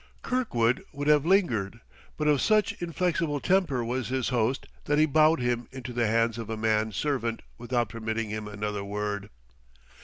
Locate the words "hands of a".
6.07-6.57